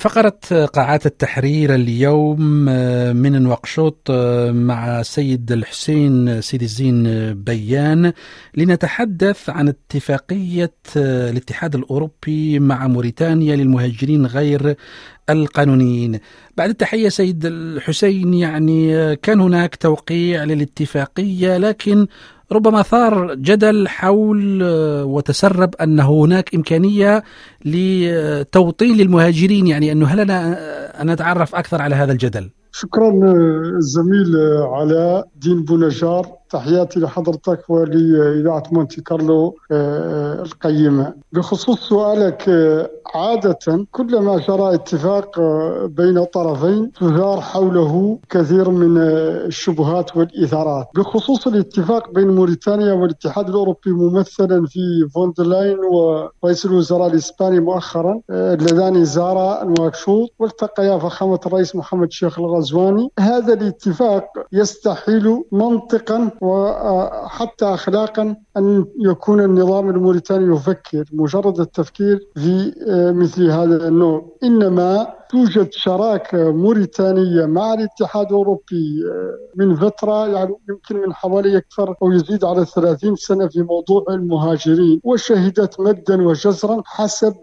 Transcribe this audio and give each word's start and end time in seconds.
فقرة 0.00 0.66
قاعات 0.66 1.06
التحرير 1.06 1.74
اليوم 1.74 2.40
من 3.16 3.42
نواكشوط 3.42 4.10
مع 4.50 5.00
السيد 5.00 5.52
الحسين 5.52 6.40
سيد 6.40 6.62
الزين 6.62 7.04
بيان 7.34 8.12
لنتحدث 8.56 9.50
عن 9.50 9.68
اتفاقية 9.68 10.72
الاتحاد 10.96 11.74
الأوروبي 11.74 12.58
مع 12.58 12.86
موريتانيا 12.86 13.56
للمهاجرين 13.56 14.26
غير 14.26 14.76
القانونيين. 15.30 16.18
بعد 16.56 16.68
التحية 16.68 17.08
سيد 17.08 17.46
الحسين 17.46 18.34
يعني 18.34 19.16
كان 19.16 19.40
هناك 19.40 19.76
توقيع 19.76 20.44
للاتفاقية 20.44 21.56
لكن 21.56 22.06
ربما 22.52 22.82
ثار 22.82 23.34
جدل 23.34 23.88
حول 23.88 24.62
وتسرب 25.02 25.74
أن 25.74 26.00
هناك 26.00 26.54
إمكانية 26.54 27.22
لتوطين 27.64 29.00
المهاجرين 29.00 29.66
يعني 29.66 29.92
أنه 29.92 30.06
هل 30.06 30.24
لنا 30.24 30.58
أن 31.02 31.10
نتعرف 31.10 31.54
أكثر 31.54 31.82
على 31.82 31.94
هذا 31.94 32.12
الجدل؟ 32.12 32.50
شكرا 32.72 33.10
الزميل 33.76 34.36
علاء 34.72 35.28
دين 35.36 35.64
بونجار 35.64 36.39
تحياتي 36.50 37.00
لحضرتك 37.00 37.70
ولإذاعة 37.70 38.62
مونتي 38.72 39.00
كارلو 39.00 39.56
القيمة. 39.70 41.14
بخصوص 41.32 41.88
سؤالك 41.88 42.50
عادة 43.14 43.86
كلما 43.92 44.36
جرى 44.36 44.74
اتفاق 44.74 45.40
بين 45.86 46.24
طرفين 46.24 46.92
تثار 46.92 47.40
حوله 47.40 48.18
كثير 48.30 48.70
من 48.70 48.98
الشبهات 48.98 50.16
والإثارات. 50.16 50.86
بخصوص 50.94 51.46
الاتفاق 51.46 52.10
بين 52.10 52.28
موريتانيا 52.28 52.92
والاتحاد 52.92 53.48
الأوروبي 53.48 53.90
ممثلا 53.90 54.66
في 54.66 55.08
فون 55.14 55.35
دير 55.35 55.57
لاين 55.57 55.78
ورئيس 55.78 56.66
الوزراء 56.66 57.08
الإسباني 57.08 57.60
مؤخرا 57.60 58.20
اللذان 58.30 59.04
زارا 59.04 59.64
نواكشوط 59.64 60.30
والتقيا 60.38 60.98
فخامة 60.98 61.40
الرئيس 61.46 61.76
محمد 61.76 62.12
شيخ 62.12 62.38
الغزواني. 62.38 63.10
هذا 63.18 63.52
الاتفاق 63.52 64.24
يستحيل 64.52 65.44
منطقا 65.52 66.30
وحتى 66.40 67.64
أخلاقا 67.64 68.36
أن 68.56 68.84
يكون 69.00 69.40
النظام 69.40 69.90
الموريتاني 69.90 70.54
يفكر 70.56 71.04
مجرد 71.12 71.60
التفكير 71.60 72.18
في 72.34 72.72
مثل 73.16 73.50
هذا 73.50 73.88
النوع. 73.88 74.36
إنما 74.44 75.06
توجد 75.30 75.72
شراكة 75.72 76.52
موريتانية 76.52 77.46
مع 77.46 77.74
الاتحاد 77.74 78.26
الأوروبي 78.26 79.04
من 79.56 79.76
فترة 79.76 80.28
يعني 80.28 80.54
يمكن 80.70 80.96
من 80.96 81.14
حوالي 81.14 81.56
أكثر 81.56 81.94
أو 82.02 82.12
يزيد 82.12 82.44
على 82.44 82.64
30 82.64 83.16
سنة 83.16 83.48
في 83.48 83.62
موضوع 83.62 84.04
المهاجرين 84.10 85.00
وشهدت 85.04 85.80
مدا 85.80 86.26
وجزرا 86.26 86.82
حسب 86.86 87.34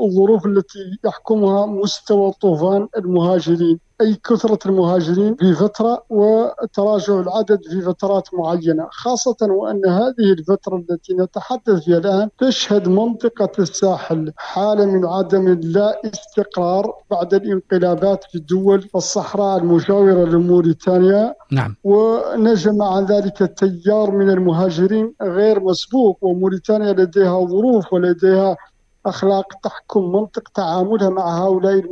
الظروف 0.00 0.46
التي 0.46 0.78
يحكمها 1.04 1.66
مستوى 1.66 2.32
طوفان 2.40 2.88
المهاجرين. 2.96 3.78
أي 4.02 4.14
كثرة 4.14 4.58
المهاجرين 4.66 5.34
في 5.34 5.54
فترة 5.54 6.04
وتراجع 6.10 7.20
العدد 7.20 7.60
في 7.70 7.80
فترات 7.80 8.28
معينة 8.34 8.88
خاصة 8.90 9.36
وأن 9.42 9.86
هذه 9.86 10.32
الفترة 10.38 10.76
التي 10.76 11.14
نتحدث 11.14 11.84
فيها 11.84 11.98
الآن 11.98 12.28
تشهد 12.38 12.88
منطقة 12.88 13.50
الساحل 13.58 14.32
حالة 14.36 14.86
من 14.86 15.06
عدم 15.06 15.48
لا 15.62 16.00
استقرار 16.04 16.92
بعد 17.10 17.34
الانقلابات 17.34 18.24
في 18.24 18.34
الدول 18.34 18.88
الصحراء 18.96 19.58
المجاورة 19.58 20.24
لموريتانيا. 20.24 21.34
نعم. 21.52 21.76
ونجم 21.84 22.76
مع 22.76 23.00
ذلك 23.00 23.52
تيار 23.58 24.10
من 24.10 24.30
المهاجرين 24.30 25.14
غير 25.22 25.60
مسبوق 25.60 26.18
وموريتانيا 26.22 26.92
لديها 26.92 27.46
ظروف 27.46 27.92
ولديها 27.92 28.56
أخلاق 29.06 29.54
تحكم 29.62 30.12
منطق 30.12 30.48
تعاملها 30.48 31.08
مع 31.08 31.44
هؤلاء 31.44 31.82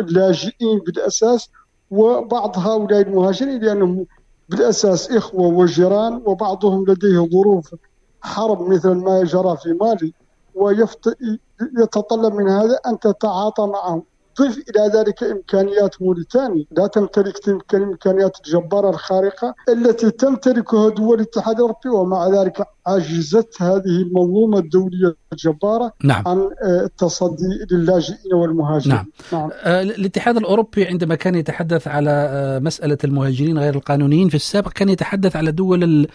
اللاجئين 0.00 0.78
بالأساس 0.78 1.50
وبعض 1.90 2.58
هؤلاء 2.58 3.00
المهاجرين 3.00 3.62
لأنهم 3.62 4.06
بالأساس 4.48 5.10
إخوة 5.10 5.46
وجيران 5.46 6.22
وبعضهم 6.26 6.84
لديه 6.88 7.28
ظروف 7.32 7.74
حرب 8.22 8.68
مثل 8.68 8.90
ما 8.90 9.24
جرى 9.24 9.56
في 9.56 9.72
مالي 9.72 10.12
ويتطلب 10.54 12.34
من 12.34 12.48
هذا 12.48 12.78
أن 12.86 12.98
تتعاطى 12.98 13.66
معهم. 13.66 14.02
ضف 14.40 14.58
إلى 14.70 14.98
ذلك 14.98 15.22
إمكانيات 15.22 16.02
موريتانيا 16.02 16.64
لا 16.70 16.86
تمتلك 16.86 17.38
تلك 17.38 17.74
الإمكانيات 17.74 18.36
الجبارة 18.46 18.90
الخارقة 18.90 19.54
التي 19.68 20.10
تمتلكها 20.10 20.88
دول 20.90 21.20
الاتحاد 21.20 21.54
الأوروبي 21.54 21.88
ومع 21.88 22.28
ذلك 22.28 22.66
عجزت 22.86 23.62
هذه 23.62 24.02
المنظومة 24.02 24.58
الدولية 24.58 25.14
الجبارة 25.32 25.92
نعم. 26.04 26.28
عن 26.28 26.50
التصدي 26.62 27.66
للاجئين 27.70 28.34
والمهاجرين 28.34 28.94
نعم. 28.96 29.06
نعم. 29.32 29.50
الاتحاد 29.66 30.36
الأوروبي 30.36 30.84
عندما 30.84 31.14
كان 31.14 31.34
يتحدث 31.34 31.88
على 31.88 32.60
مسألة 32.62 32.98
المهاجرين 33.04 33.58
غير 33.58 33.74
القانونيين 33.74 34.28
في 34.28 34.34
السابق 34.34 34.72
كان 34.72 34.88
يتحدث 34.88 35.36
على 35.36 35.52
دول 35.52 36.08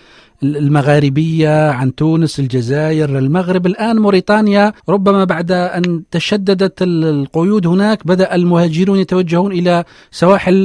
المغاربية 0.44 1.70
عن 1.70 1.96
تونس 1.96 2.40
الجزائر 2.40 3.18
المغرب 3.18 3.66
الآن 3.66 4.00
موريتانيا 4.00 4.74
ربما 4.90 5.24
بعد 5.24 5.52
أن 5.52 6.04
تشددت 6.12 6.82
القيود 6.82 7.68
هناك 7.68 8.07
بدأ 8.12 8.36
المهاجرون 8.36 9.00
يتوجهون 9.04 9.52
إلى 9.60 9.74
سواحل 10.22 10.56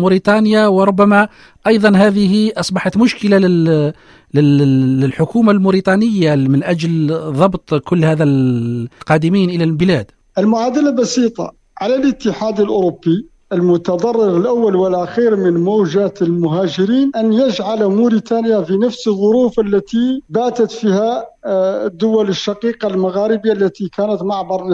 موريتانيا 0.00 0.62
وربما 0.76 1.20
أيضا 1.66 1.90
هذه 2.02 2.32
أصبحت 2.62 2.96
مشكلة 2.96 3.36
لل 3.38 3.92
للحكومة 5.00 5.50
الموريتانية 5.56 6.34
من 6.34 6.60
أجل 6.72 6.92
ضبط 7.42 7.74
كل 7.74 8.00
هذا 8.10 8.24
القادمين 8.24 9.48
إلى 9.50 9.64
البلاد. 9.64 10.06
المعادلة 10.38 10.90
بسيطة. 10.90 11.46
على 11.80 11.94
الاتحاد 12.00 12.60
الأوروبي 12.60 13.16
المتضرر 13.52 14.36
الأول 14.36 14.76
والأخير 14.76 15.36
من 15.36 15.54
موجات 15.64 16.22
المهاجرين 16.22 17.10
أن 17.16 17.32
يجعل 17.32 17.86
موريتانيا 17.86 18.62
في 18.62 18.76
نفس 18.76 19.08
الظروف 19.08 19.60
التي 19.60 20.22
باتت 20.28 20.70
فيها 20.70 21.26
الدول 21.86 22.28
الشقيقة 22.28 22.88
المغاربية 22.88 23.52
التي 23.52 23.88
كانت 23.88 24.22
معبر 24.22 24.64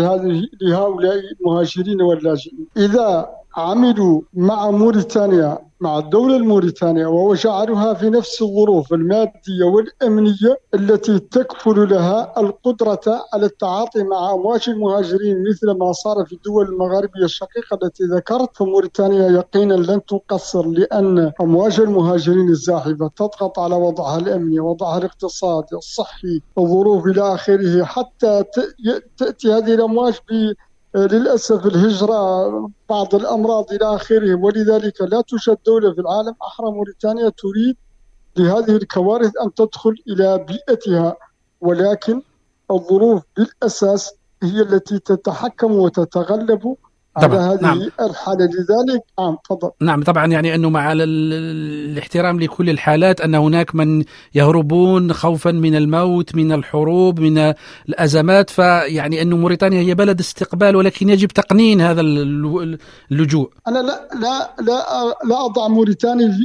لهؤلاء 0.63 1.15
المهاجرين 1.41 2.03
واللاجئين. 2.03 2.67
إذا 2.77 3.29
عملوا 3.57 4.21
مع 4.35 4.71
موريتانيا 4.71 5.59
مع 5.81 5.99
الدولة 5.99 6.37
الموريتانية 6.37 7.07
وجعلوها 7.07 7.95
في 7.95 8.11
نفس 8.11 8.43
الظروف 8.43 8.93
المادية 8.93 9.65
والأمنية 9.65 10.59
التي 10.75 11.19
تكفل 11.19 11.89
لها 11.91 12.41
القدرة 12.41 13.01
على 13.33 13.47
التعاطي 13.47 14.03
مع 14.03 14.33
أمواج 14.33 14.65
المهاجرين 14.69 15.45
مثل 15.51 15.71
ما 15.79 15.93
صار 15.93 16.25
في 16.27 16.33
الدول 16.33 16.67
المغاربية 16.69 17.25
الشقيقة 17.25 17.79
التي 17.83 18.05
ذكرت 18.05 18.57
فموريتانيا 18.57 19.29
يقينا 19.29 19.75
لن 19.75 20.05
تقصر 20.05 20.67
لأن 20.67 21.33
أمواج 21.41 21.81
المهاجرين 21.81 22.49
الزاحفة 22.49 23.11
تضغط 23.17 23.59
على 23.59 23.75
وضعها 23.75 24.19
الأمني 24.19 24.61
وضعها 24.61 24.99
الاقتصادي 24.99 25.77
الصحي 25.77 26.41
الظروف 26.59 27.07
إلى 27.07 27.35
آخره 27.35 27.85
حتى 27.85 28.45
تأتي 29.17 29.53
هذه 29.53 29.75
الأمواج 29.75 30.15
للأسف 30.95 31.67
الهجرة 31.67 32.49
بعض 32.91 33.15
الأمراض 33.15 33.73
إلى 33.73 33.95
آخره 33.95 34.35
ولذلك 34.35 35.01
لا 35.03 35.21
توجد 35.21 35.59
دولة 35.67 35.93
في 35.95 36.01
العالم 36.01 36.35
أحرى 36.43 36.71
موريتانيا 36.71 37.29
تريد 37.29 37.77
لهذه 38.37 38.77
الكوارث 38.77 39.33
أن 39.45 39.55
تدخل 39.55 39.95
إلى 40.09 40.39
بيئتها. 40.49 41.17
ولكن 41.61 42.23
الظروف 42.71 43.23
بالأساس 43.37 44.15
هي 44.43 44.61
التي 44.61 44.99
تتحكم 44.99 45.73
وتتغلب 45.73 46.77
على 47.17 47.37
هذه 47.37 47.63
نعم. 47.63 47.91
الحالة 48.01 48.45
لذلك 48.45 49.03
نعم 49.19 49.37
تفضل. 49.45 49.71
نعم 49.81 50.03
طبعا 50.03 50.27
يعني 50.27 50.55
أنه 50.55 50.71
مع 50.71 50.93
الاحترام 50.93 52.41
لكل 52.41 52.71
الحالات 52.71 53.21
أن 53.21 53.35
هناك 53.35 53.75
من 53.75 54.05
يهربون 54.35 55.13
خوفا 55.13 55.51
من 55.51 55.77
الموت 55.77 56.35
من 56.35 56.53
الحروب 56.53 57.21
من 57.21 57.55
الأزمات. 57.89 58.51
فيعني 58.51 59.23
أنه 59.23 59.37
موريتانيا 59.37 59.81
هي 59.81 59.95
بلد 59.95 60.21
استقبال 60.21 60.77
ولكن 60.77 61.09
يجب 61.09 61.29
تقنين 61.29 61.81
هذا 61.81 62.01
اللجوء. 63.11 63.51
أنا 63.69 63.79
لا 63.79 64.09
لا 64.15 64.51
لا, 64.61 65.15
لا 65.29 65.45
أضع 65.45 65.69
موريتانيا 65.69 66.39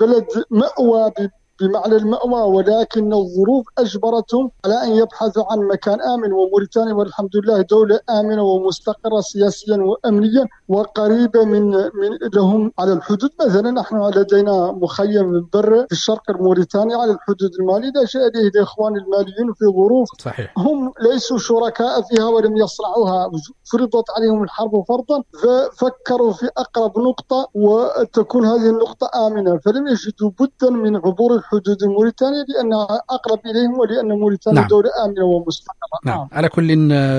بلد 0.00 0.26
مأوى 0.50 1.12
بمعنى 1.60 1.96
المأوى 1.96 2.42
ولكن 2.56 3.12
الظروف 3.12 3.66
أجبرتهم 3.78 4.50
على 4.64 4.82
أن 4.84 4.90
يبحثوا 4.90 5.44
عن 5.52 5.58
مكان 5.58 6.00
آمن 6.02 6.32
وموريتانيا. 6.32 6.94
والحمد 6.94 7.30
لله 7.36 7.60
دولة 7.62 8.00
آمنة 8.10 8.42
ومستقرة 8.42 9.20
سياسيا 9.20 9.76
وأمنيا 9.76 10.46
وقريبة 10.68 11.44
من, 11.44 11.70
من 11.70 12.10
لهم 12.34 12.72
على 12.78 12.92
الحدود. 12.92 13.30
مثلا 13.46 13.70
نحن 13.70 14.10
لدينا 14.10 14.72
مخيم 14.72 15.48
بر 15.52 15.86
في 15.86 15.92
الشرق 15.92 16.30
الموريتاني 16.30 16.94
على 16.94 17.12
الحدود 17.12 17.50
المالية. 17.60 17.88
لجأ 17.88 18.26
إليه 18.26 18.48
الإخوان 18.48 18.96
الماليين 18.96 19.52
في 19.58 19.64
ظروف 19.64 20.08
صحيح. 20.20 20.54
هم 20.58 20.92
ليسوا 21.00 21.38
شركاء 21.38 22.02
فيها 22.02 22.28
ولم 22.28 22.56
يصنعوها. 22.56 23.30
فرضت 23.72 24.10
عليهم 24.16 24.42
الحرب 24.42 24.84
فرضا 24.88 25.22
ففكروا 25.42 26.32
في 26.32 26.50
أقرب 26.56 26.98
نقطة 26.98 27.48
وتكون 27.54 28.46
هذه 28.46 28.70
النقطة 28.70 29.10
آمنة. 29.26 29.58
فلم 29.58 29.86
يجدوا 29.88 30.30
بدا 30.40 30.70
من 30.70 30.96
عبور 30.96 31.34
حدود 31.50 31.84
موريتانيا 31.84 32.44
لأنها 32.48 33.02
أقرب 33.10 33.40
إليهم 33.46 33.78
ولأن 33.78 34.08
موريتانيا 34.08 34.60
نعم. 34.60 34.68
دولة 34.68 34.90
آمنة 35.04 35.24
ومستقرة 35.24 35.76
نعم. 36.04 36.18
نعم 36.18 36.28
على 36.32 36.48
كل 36.48 36.68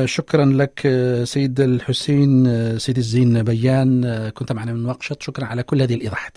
شكرا 0.05 0.45
لك 0.45 0.87
سيد 1.23 1.59
الحسين 1.59 2.45
سيد 2.79 2.97
الزين 2.97 3.43
بيان 3.43 4.29
كنت 4.29 4.51
معنا 4.51 4.73
من 4.73 4.85
وقشط 4.85 5.21
شكرا 5.21 5.45
على 5.45 5.63
كل 5.63 5.81
هذه 5.81 5.95
الإيضاحات 5.95 6.31